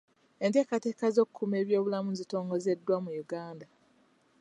[0.45, 3.67] Enteekateeka z'okukuuma ebyobulamu zitongozeddwa mu Uganda.